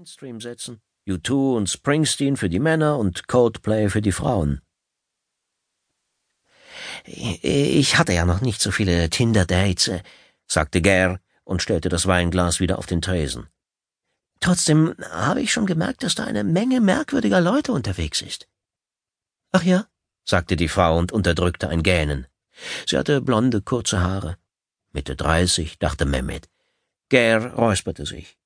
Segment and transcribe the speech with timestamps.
[0.00, 0.80] Mainstream setzen.
[1.06, 4.62] U2 und Springsteen für die Männer und Coldplay für die Frauen.
[7.04, 10.02] Ich hatte ja noch nicht so viele Tinder-Dates, äh,
[10.46, 13.48] sagte Gare und stellte das Weinglas wieder auf den Tresen.
[14.40, 18.48] Trotzdem habe ich schon gemerkt, dass da eine Menge merkwürdiger Leute unterwegs ist.
[19.52, 19.86] Ach ja,
[20.24, 22.26] sagte die Frau und unterdrückte ein Gähnen.
[22.86, 24.38] Sie hatte blonde, kurze Haare.
[24.92, 26.48] Mitte dreißig, dachte Mehmet.
[27.10, 28.39] Gare räusperte sich.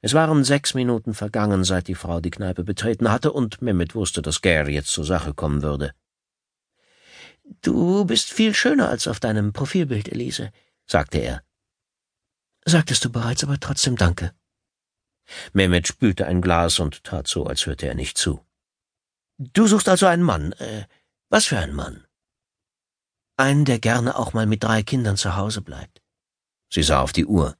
[0.00, 4.22] Es waren sechs Minuten vergangen, seit die Frau die Kneipe betreten hatte, und Mehmet wusste,
[4.22, 5.92] dass Gare jetzt zur Sache kommen würde.
[7.62, 10.52] Du bist viel schöner als auf deinem Profilbild, Elise,
[10.86, 11.42] sagte er.
[12.64, 14.32] Sagtest du bereits, aber trotzdem danke.
[15.52, 18.44] Mehmet spülte ein Glas und tat so, als hörte er nicht zu.
[19.38, 20.52] Du suchst also einen Mann.
[20.52, 20.84] Äh,
[21.28, 22.06] was für einen Mann?
[23.36, 26.02] Einen, der gerne auch mal mit drei Kindern zu Hause bleibt.
[26.70, 27.56] Sie sah auf die Uhr.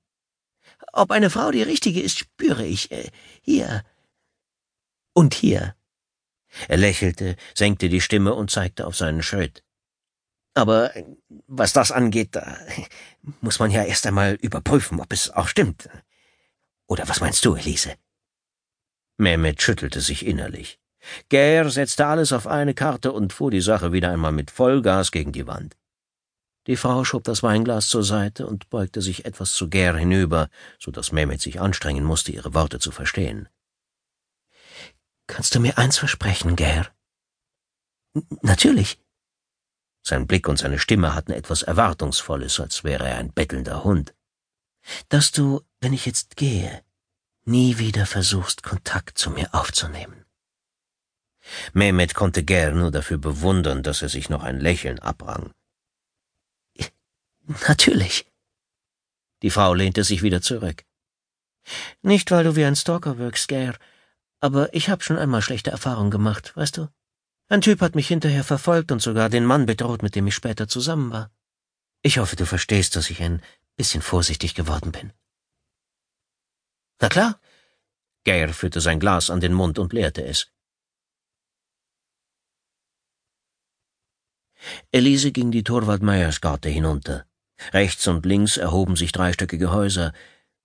[0.93, 2.91] Ob eine Frau die richtige ist, spüre ich.
[2.91, 3.11] Äh,
[3.43, 3.85] hier.
[5.15, 5.75] Und hier.
[6.69, 9.63] Er lächelte, senkte die Stimme und zeigte auf seinen Schritt.
[10.55, 10.93] Aber
[11.47, 12.59] was das angeht, da
[13.41, 15.89] muss man ja erst einmal überprüfen, ob es auch stimmt.
[16.87, 17.95] Oder was meinst du, Elise?
[19.19, 20.81] Mehmet schüttelte sich innerlich.
[21.29, 25.33] Gär setzte alles auf eine Karte und fuhr die Sache wieder einmal mit Vollgas gegen
[25.33, 25.77] die Wand.
[26.69, 30.91] Die Frau schob das Weinglas zur Seite und beugte sich etwas zu Gär hinüber, so
[30.91, 33.49] dass Mehmet sich anstrengen musste, ihre Worte zu verstehen.
[35.27, 36.87] Kannst du mir eins versprechen, Gär?
[38.43, 39.01] Natürlich.
[40.03, 44.15] Sein Blick und seine Stimme hatten etwas Erwartungsvolles, als wäre er ein bettelnder Hund.
[45.09, 46.83] Dass du, wenn ich jetzt gehe,
[47.47, 50.27] nie wieder versuchst, Kontakt zu mir aufzunehmen.
[51.73, 55.55] Mehmet konnte Gär nur dafür bewundern, dass er sich noch ein Lächeln abrang.
[57.49, 58.27] Natürlich.
[59.43, 60.85] Die Frau lehnte sich wieder zurück.
[62.03, 63.79] Nicht, weil du wie ein Stalker wirkst, Gare,
[64.41, 66.89] aber ich hab schon einmal schlechte Erfahrungen gemacht, weißt du?
[67.49, 70.69] Ein Typ hat mich hinterher verfolgt und sogar den Mann bedroht, mit dem ich später
[70.69, 71.31] zusammen war.
[72.03, 73.43] Ich hoffe, du verstehst, dass ich ein
[73.77, 75.13] bisschen vorsichtig geworden bin.
[77.01, 77.41] Na klar.
[78.25, 80.53] Gare führte sein Glas an den Mund und leerte es.
[84.91, 87.28] Elise ging die Torwald-Meyers-Garte hinunter.
[87.73, 90.13] Rechts und links erhoben sich dreistöckige Häuser.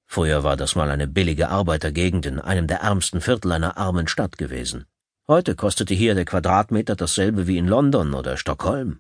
[0.06, 4.38] Früher war das mal eine billige Arbeitergegend in einem der ärmsten Viertel einer armen Stadt
[4.38, 4.86] gewesen.
[5.28, 9.00] Heute kostete hier der Quadratmeter dasselbe wie in London oder Stockholm.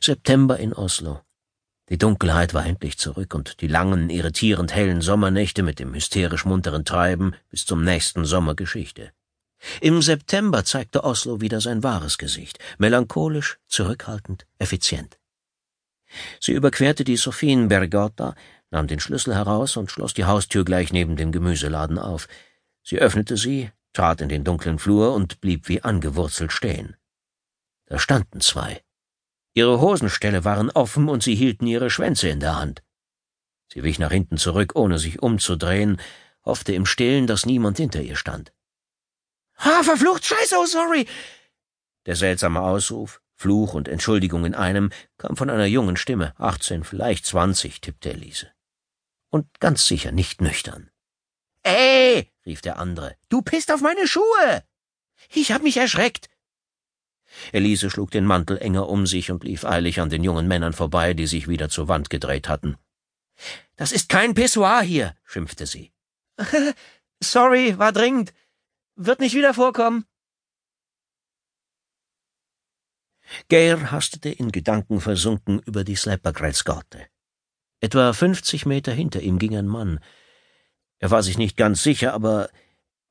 [0.00, 1.20] September in Oslo.
[1.90, 6.84] Die Dunkelheit war endlich zurück und die langen, irritierend hellen Sommernächte mit dem hysterisch munteren
[6.84, 9.12] Treiben bis zum nächsten Sommer Geschichte.
[9.80, 15.18] Im September zeigte Oslo wieder sein wahres Gesicht, melancholisch, zurückhaltend, effizient.
[16.40, 18.34] Sie überquerte die Sophienbergata,
[18.70, 22.28] nahm den Schlüssel heraus und schloss die Haustür gleich neben dem Gemüseladen auf.
[22.82, 26.96] Sie öffnete sie, trat in den dunklen Flur und blieb wie angewurzelt stehen.
[27.86, 28.82] Da standen zwei.
[29.54, 32.82] Ihre Hosenställe waren offen und sie hielten ihre Schwänze in der Hand.
[33.72, 36.00] Sie wich nach hinten zurück, ohne sich umzudrehen,
[36.44, 38.52] hoffte im Stillen, dass niemand hinter ihr stand.
[39.56, 41.06] Ah, verflucht Scheiße, oh sorry!
[42.06, 44.88] Der seltsame Ausruf, Fluch und Entschuldigung in einem,
[45.18, 48.50] kam von einer jungen Stimme, achtzehn, vielleicht zwanzig, tippte Elise.
[49.28, 50.88] Und ganz sicher nicht nüchtern.
[51.62, 54.64] Ey, rief der andere, du pisst auf meine Schuhe!
[55.30, 56.30] Ich hab mich erschreckt.
[57.52, 61.12] Elise schlug den Mantel enger um sich und lief eilig an den jungen Männern vorbei,
[61.12, 62.78] die sich wieder zur Wand gedreht hatten.
[63.76, 65.92] Das ist kein Pissoir hier, schimpfte sie.
[67.22, 68.32] Sorry, war dringend.
[68.96, 70.06] Wird nicht wieder vorkommen.
[73.48, 77.06] Geir hastete in Gedanken versunken über die Sleppergrelsgate.
[77.80, 80.00] Etwa fünfzig Meter hinter ihm ging ein Mann.
[80.98, 82.48] Er war sich nicht ganz sicher, aber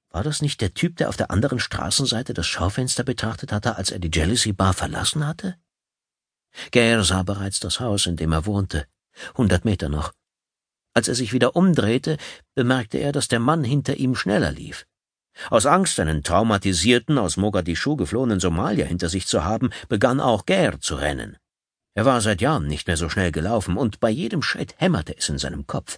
[0.10, 3.92] war das nicht der Typ, der auf der anderen Straßenseite das Schaufenster betrachtet hatte, als
[3.92, 5.58] er die Jealousy Bar verlassen hatte?
[6.72, 8.88] Geir sah bereits das Haus, in dem er wohnte.
[9.36, 10.14] Hundert Meter noch.
[10.94, 12.18] Als er sich wieder umdrehte,
[12.54, 14.86] bemerkte er, dass der Mann hinter ihm schneller lief.
[15.50, 20.80] Aus Angst, einen traumatisierten, aus Mogadischu geflohenen Somalier hinter sich zu haben, begann auch Gär
[20.80, 21.38] zu rennen.
[21.96, 25.30] Er war seit Jahren nicht mehr so schnell gelaufen, und bei jedem Schritt hämmerte es
[25.30, 25.98] in seinem Kopf.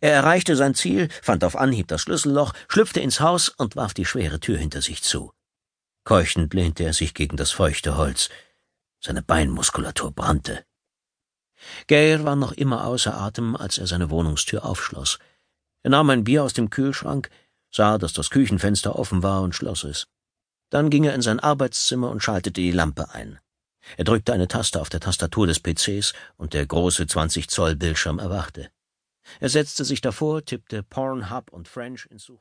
[0.00, 4.06] Er erreichte sein Ziel, fand auf Anhieb das Schlüsselloch, schlüpfte ins Haus und warf die
[4.06, 5.32] schwere Tür hinter sich zu.
[6.04, 8.30] Keuchend lehnte er sich gegen das feuchte Holz.
[9.00, 10.64] Seine Beinmuskulatur brannte.
[11.86, 15.18] Geir war noch immer außer Atem, als er seine Wohnungstür aufschloss.
[15.82, 17.30] Er nahm ein Bier aus dem Kühlschrank,
[17.70, 20.06] sah, dass das Küchenfenster offen war und schloss es.
[20.70, 23.40] Dann ging er in sein Arbeitszimmer und schaltete die Lampe ein.
[23.96, 28.18] Er drückte eine Taste auf der Tastatur des PCs und der große 20 Zoll Bildschirm
[28.18, 28.70] erwachte.
[29.40, 32.38] Er setzte sich davor, tippte Pornhub und French ins Such